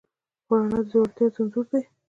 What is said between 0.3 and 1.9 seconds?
خو رڼا د زړورتیا انځور دی.